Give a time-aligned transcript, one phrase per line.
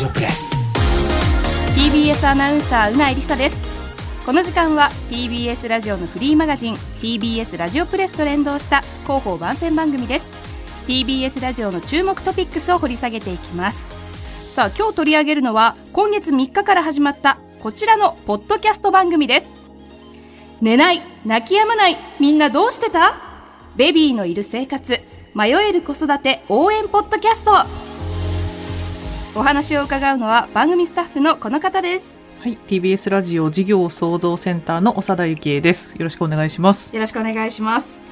[0.00, 0.66] ジオプレス。
[1.76, 3.58] TBS アナウンサーうないりさです。
[4.24, 10.32] この時間は TBS ラジオのフリーマガジン TBS ラジオプレスと連動した広報番宣番組です。
[10.86, 13.86] TBS ラジオの注目トピックスを掘り下げていきます。
[14.54, 19.52] さあ今日取り上げるのは今月3日から始まったこちらのポッドキャスト番組です。
[20.62, 23.16] 寝ない泣き止まないみんなどうしてた？
[23.76, 24.98] ベビーのいる生活
[25.34, 27.89] 迷える子育て応援ポッドキャスト。
[29.36, 32.18] お話を伺うのは番組スタッフのこの方です。
[32.40, 35.92] はい、TBS ラジオ事業創造センターの長田幸恵です。
[35.92, 36.92] よろしくお願いします。
[36.92, 38.02] よろしくお願いします。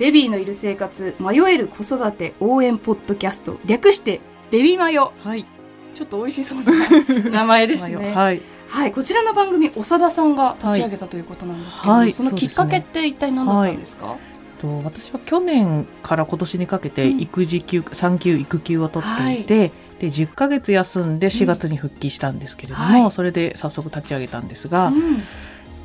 [0.00, 3.60] ベビーのいる生活迷える子育て応援ポッドキャスト。
[3.64, 4.18] 略して
[4.50, 5.12] ベビマヨ。
[5.20, 5.46] はい、
[5.94, 8.10] ちょっと美味しそうな名前ですね。
[8.12, 14.16] はい、はい、こちらの番組長田さんが立ち上げたということなんですけど、はいそのきっかけって一体何だったんですか、
[14.60, 17.20] と私は去年から今年にかけてうん。
[17.20, 19.70] 育児休、産休育休を取っていて、
[20.04, 23.12] で10ヶ月休んで4月に復帰したんですけれども、はい。
[23.12, 25.18] それで早速立ち上げたんですが、うん。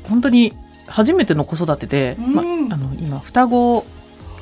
[0.04, 0.52] 本当に
[0.86, 2.34] 初めての子育てで、うん。
[2.34, 2.44] まあ
[2.76, 3.86] の今双子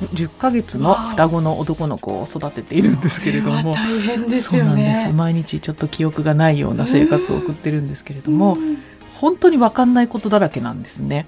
[0.01, 3.75] 10ヶ月の双子の男の子を育てているんですけれども。
[3.75, 5.07] 大変ですよそうなんです。
[5.07, 8.83] ね毎日ちょっと記憶がないような生活を送ってるんですけれども、うん。
[9.21, 11.27] 本当に分かんないことだらけなんですね。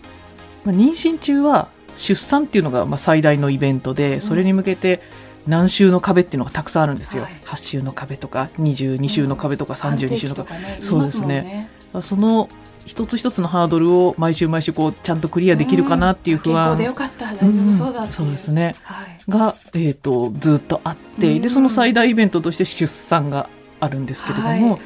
[0.65, 5.03] まあ妊娠中は出産っていうのがまあ最大のイベントでそれに向けて
[5.47, 7.25] 何週の壁っていうのがたくさんあるんですよ。
[7.25, 7.33] はい。
[7.33, 10.55] 8週の壁とか22週の壁とか32週とか。
[10.55, 11.71] ねそうですね。
[12.03, 12.49] その
[12.87, 16.77] 一つ一つのハードルを毎週毎週こうちゃんとクリアできるかなっていう不安。
[16.77, 17.33] でよかった。
[17.35, 18.75] 大丈夫そうだっていそうですね。
[18.83, 19.19] はい。
[19.29, 21.43] が、えー、とずっとあって、うん。
[21.43, 23.49] でその最大イベントとして出産が
[23.81, 24.81] あるんですけれども、はい。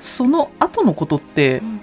[0.00, 1.80] その後のことってうん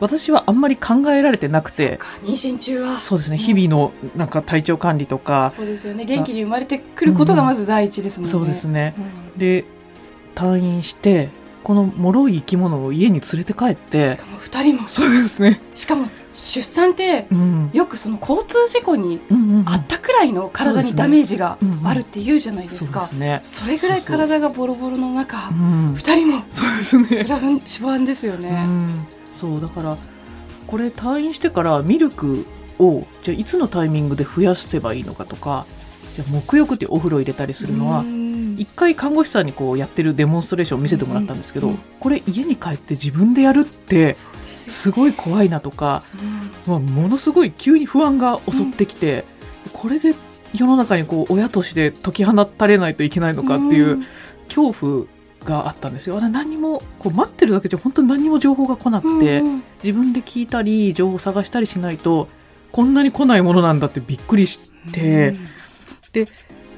[0.00, 1.98] 私はあんまり考えられてなくて。
[1.98, 2.96] か妊娠中は。
[2.98, 3.38] そうですね。
[3.38, 6.04] 日々のなんか体調管理とか、そうですよね。
[6.04, 8.94] 元気に生まれてくることがまず第一ですもんね、そうですね。
[9.34, 9.38] うん。
[9.38, 9.64] で
[10.34, 11.28] 退院して
[11.62, 14.88] この脆い生き物を家に連れて帰っしてかも二人も。
[14.88, 17.70] そうですね、しかも出産ってうん。
[17.72, 19.68] よくその交通事故にうんうんうん。
[19.68, 26.42] あったくらいの体にダメージがあるって言うじゃないでそうすかですね、それぐらい体がボロボロの中うん、二人も。
[26.50, 27.06] そうですね。
[27.08, 28.62] それは不安ですよね。
[28.64, 29.06] うん、
[29.40, 29.96] そうだから
[30.66, 32.46] これ退院してからミルク
[32.78, 35.66] をじゃあいつのタイミングで増やせばいいのかとか
[36.14, 38.30] じゃあ沐浴ってお風呂入れたりするのはうん。
[38.58, 41.80] 一回看護師さんにこうやってるデモンストレーションを見せてもらったんですけど、うんうん。
[41.98, 46.02] これ家に帰って自分でやるってすごい怖いなとか、
[46.66, 46.72] うん。
[46.72, 49.24] まあ、ものすごい急に不安が襲ってきて、
[49.72, 50.14] これで
[50.54, 54.04] 世の中にこう親として解き放たれないといけないのかっていううん。
[54.48, 55.06] 恐怖
[55.44, 56.16] があったんですよ。
[56.16, 62.28] あれ何にもこう待ってるだけじゃ本当に何にも情報が来なくて、うん自分で聞いたり情報を探したりしないと
[62.70, 64.60] こんなに来ないものなんだってびっくりし
[64.92, 65.32] て、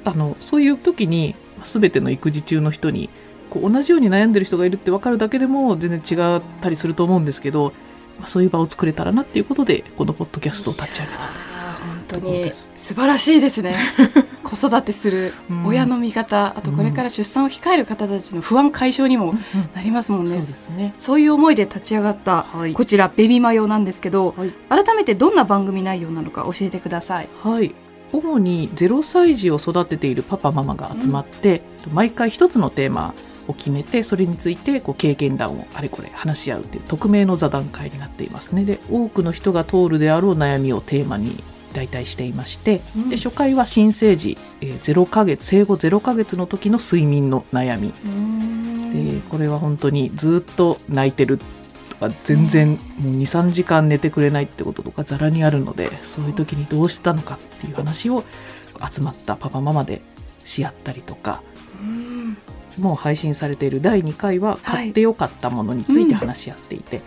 [0.04, 1.34] あのそういう時に
[1.64, 3.10] 全ての育児中の人に
[3.50, 7.72] こう同じように悩んでる人がいるって分かるだけでも全然違ったりすると思うんですけど、
[8.18, 13.76] まあ、そういう場を作れたらなっていうことでこのポッドキャストを立ち上げた本当に素晴らしいですね
[14.54, 15.66] 子育てするうん。
[15.66, 19.38] 親の味方あとこれから出産を控える方たちの不安解消にもうん
[19.74, 20.94] なりますもんそうねですね。
[20.98, 22.74] そういう思いで立ち上がったはい。
[22.74, 24.50] こちらベビマヨなんですけど、はい。
[24.68, 27.28] 改めてどんな番組内容なのか教えてください。
[27.42, 27.74] はい。
[28.12, 31.62] 主に0歳児を育てているパパママが集まって、
[31.92, 33.14] 毎回一つのテーマ
[33.48, 38.64] を決めてそれについてこう経験談をあれこれ話し合うという匿名の座談会になっていますね。
[38.64, 41.42] で多くの人が通るであろう悩みをテーマに
[41.72, 43.10] 大体していまして、うん。
[43.10, 47.92] で初回は新生児、えー0ヶ月生後0ヶ月の時の睡眠の悩み。
[48.92, 51.38] でこれは本当にずっと泣いてる
[51.90, 58.24] とか全然23時間寝てくれないってこととかざらにあるのでそういう時にどうしたのかっていう話を
[58.90, 60.02] 集まったパパママで
[60.44, 61.42] し合ったりとか
[61.80, 62.36] うん。
[62.78, 64.60] もう配信されている第2回ははい。
[64.62, 67.02] 買ってよかったものについて話し合っていて、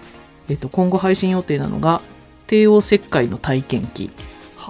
[0.50, 2.02] えっと、今後配信予定なのが
[2.48, 4.12] 帝王切開の体験記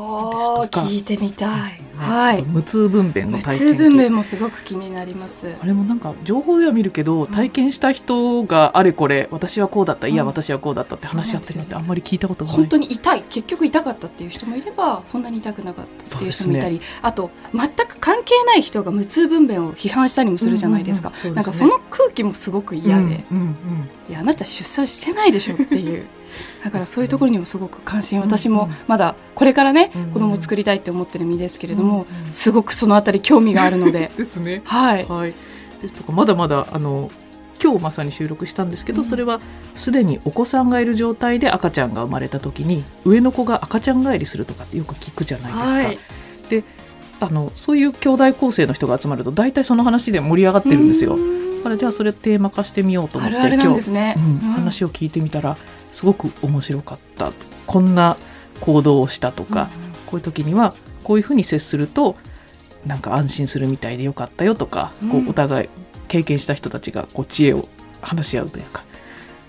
[0.02, 2.42] はあ聞いてみたい、ねはい。
[2.44, 5.56] 無痛分娩の無体験痛分娩もすごく気になります。
[5.62, 12.56] あれもなんか情報では見るけど体験した人があれこれ私はこうだったいやうん私はこうだったって話し合ってるのってあんまり聞いたことない。
[12.56, 13.24] 本当に痛い。
[13.30, 23.20] 結局痛かったっていう人もいればそんなに痛くなかったっていう人もいたり、あと全く関係ない人が無痛分娩を批判したりもするじゃないですか、うんうんうんなんかその空気もすごく嫌で、うんうんうん。
[24.10, 26.06] いやあなた出産してないでしょっていう
[26.64, 30.12] だからそういうところにもすごく関心私もまだこれからね、うんうん。
[30.12, 32.28] 子供を作りたいって思ってる身ですけれども、うん。
[32.28, 34.12] うんすごくそのあたり興味があるので。
[34.18, 34.62] ですね。
[34.66, 35.06] はい。
[35.06, 35.34] はい。
[35.82, 37.10] ですとかまだまだあの
[37.64, 39.08] 今日まさに収録したんですけど、うん。
[39.08, 39.40] それは
[39.76, 45.72] すでにお子さんがいる状態で赤ちゃんが生まれた時に上の子が赤ちゃん帰りするとかってよく聞くじゃないですか。
[45.72, 45.98] はい。
[46.50, 46.64] で
[47.20, 51.18] あのそういう兄弟構成の人が集まると大体その話で盛り上がってるんですよ。
[51.18, 54.38] だからじゃあそれテーマ化してみようと思ってね、今日、うんうん。
[54.52, 55.58] 話を聞いてみたら
[55.96, 57.32] すごく面白かった。
[57.66, 58.18] こんな
[58.60, 59.70] 行動をしたとか、
[60.06, 62.18] こういう時にはこういうふうに接すると
[62.86, 65.70] なんか安心するみたいでよかったよとか、こううんお互い
[66.10, 67.66] 経験した人たちがこう知恵を
[68.02, 68.84] 話し合うというか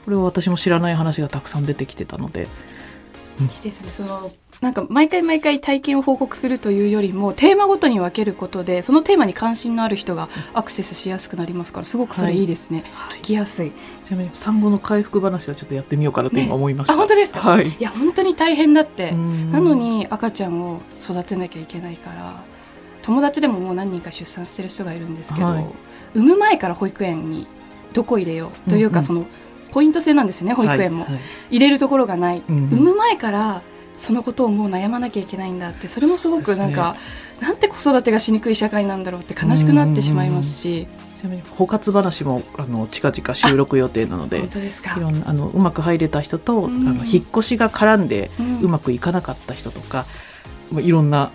[0.05, 2.47] これは私も知らない話がたくさん出てきてたので
[3.41, 3.91] いいですね。
[3.91, 4.31] その
[4.63, 12.45] なんか毎回毎回体験を報告するというよりもテーマごとに分けることでそのテーマに関心のある人がアクセスしやすくなりますからすごくそれい。
[12.45, 13.73] いですね、聞きやすい。
[14.07, 17.69] ちなみに産後の回復話はちょっとやってみようかなと今思いました、あ本当ですか、はい。
[17.69, 19.13] いや本当に大変だって。
[19.13, 22.43] ななのに赤ちゃんを育てなきゃいけないから
[23.03, 25.67] 友達でももう何人か出産してる人がいるんですけど、はい。
[26.15, 27.47] 産む前から保育園に
[27.93, 29.27] どこ入れようというか、うんうんその
[29.73, 31.23] ポイント制なんですよね保育園も、はいはい。
[31.51, 32.57] 入れるところがない、うん。
[32.69, 33.63] 産む前から
[33.99, 36.97] そのことをもう悩まなきゃいけないんだってそれもすごくなんか、
[37.41, 40.87] なんて子育てがしにくい社会なんだろうって悲しくなってしまいますし、
[41.21, 44.97] ちなみに包括話もあの近々収録予定なので本当ですか。
[44.97, 46.89] いろんなあのうまく入れた人と、うん。
[46.89, 48.61] あの引っ越しが絡んでうん。
[48.61, 50.05] うまくいかなかった人とか、
[50.73, 51.31] まあいろんな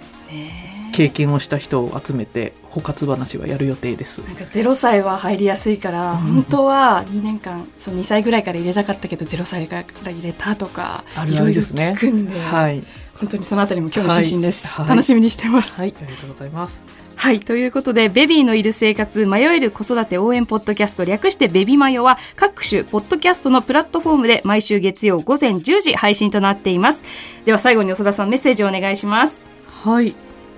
[0.91, 4.19] 経験をした人を集めて包括話はやる予定です。
[4.19, 12.83] なんか0歳は入りやすいから、うん本当は2年間そう2歳ぐらいから入れたかったけど0歳から入れたとかあるあるですねいろいろ聞くんで、はい、
[13.15, 15.79] 本当にそのあたりも興味津々です、はい楽しみにしてます。
[15.79, 17.01] はい、ありがとうございます。
[17.15, 17.39] はい。
[17.39, 27.03] ということで、ベビーのいる生活、迷える子育て応援ポッドキャスト、略してベビマヨは、各種ポッドキャストのプラットフォームで毎週月曜午前10時配信となっています。
[27.45, 29.47] では最後に長田さんメッセージをお願いします。
[29.83, 30.15] はい。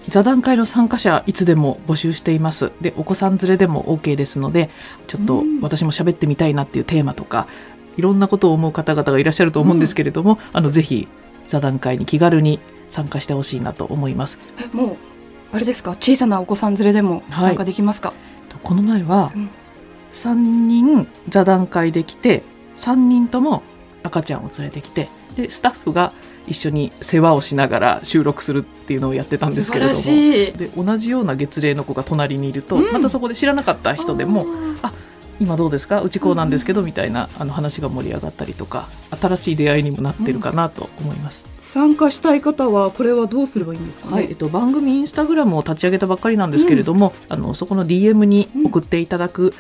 [0.10, 2.72] 座談会の参加者いつでも募集しています。
[2.82, 4.70] で、お子さん連れでも OK ですので、
[5.08, 5.62] ちょっとうん。
[5.62, 7.48] 私も喋ってみたいなっていうテーマとか、
[7.98, 11.08] いろんなことを思う方々がいらっしゃると思うんですけれども、あのぜひ
[11.48, 12.60] 座談会に気軽に
[12.90, 14.40] 参加してほしいなと思います。
[14.62, 14.98] えもう、
[15.52, 15.92] あれですか？
[15.92, 18.14] 小さなお子さん連れでも参加できますか、
[18.64, 19.50] この前はうん。
[20.12, 22.44] 3人座談会できて
[22.78, 23.64] 3人とも
[24.04, 26.14] 赤ちゃんを連れてきてでスタッフが
[26.48, 29.96] 一緒に世話をしながら収録するっていうのをやってたんですけれども。
[29.96, 30.58] 素晴らしい。
[30.58, 32.92] で同じような月齢の子が隣にいると、うん。
[32.92, 34.42] またそこで知らなかった人でも
[34.82, 34.92] あー。
[35.40, 36.02] 今どうですか？
[36.02, 38.88] うちこうなんですけどみたいなあの話が盛り上がったりとか
[39.20, 49.54] 新しい出会いにもなってるかなと思います、参加したい方は、これはどうすればいいんですかね、はいえっと、番組インスタグラムを立ち上げたばっかりなんですけれども、あのそこの DM に送っていただく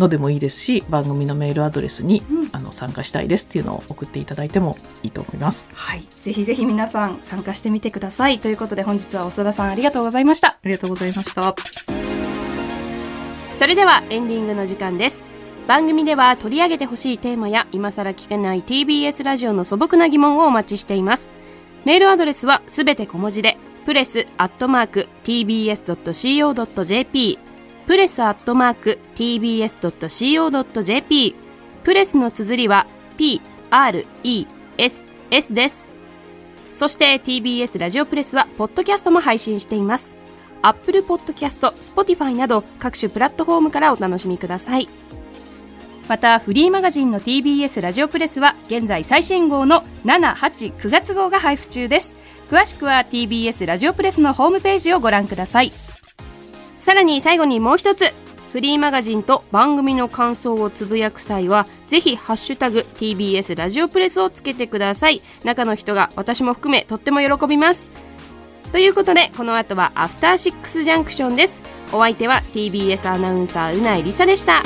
[0.00, 6.04] のでもいいですし、番組のメールアドレスに、うんあの参加したいですっていうのを送っていただいてもいいと思いますはい。
[6.20, 8.40] ぜひぜひ皆さん参加してみてください。
[8.40, 10.48] ということで本日は長田さんありがとうございました。
[10.48, 11.54] ありがとうございました
[13.58, 15.26] それではエンディングの時間です
[15.66, 21.30] 番組では取り上げてほしいテーマや今さら聞けない TBS ラジオの素朴な疑問をお待ちしています
[21.84, 27.38] メールアドレスはすべて小文字でプレスアットマーク TBS.CO.JP
[27.90, 31.34] プレスアットマーク TBS.CO.JP
[31.82, 32.86] プレスの綴りは
[33.18, 33.54] P-R-E-S-S
[35.54, 35.90] です。
[36.70, 40.14] そして TBS ラジオプレスはポッドキャストも配信しています。
[40.62, 44.88] アップルポッドキャスト、Spotify など各種プラットフォームからお楽しみください。
[46.06, 52.14] またフリーマガジンの TBS ラジオプレスは現在最新号の7、8、9月号が配布中です。
[52.48, 55.72] 詳しくは TBS ラジオプレスのホームページをご覧ください。
[56.80, 58.12] さらに最後にもう一つ。
[58.52, 65.22] フリーマガジンと番組の感想をつぶやく際は、ぜひハッシュタグ TBS ラジオプレスをつけてください。
[65.44, 67.92] 中の人が私も含めとっても喜びます。
[68.72, 71.62] ということで、この後はアフターシックスジャンクションです。
[71.92, 74.62] お相手は TBS アナウンサーうないりさでした。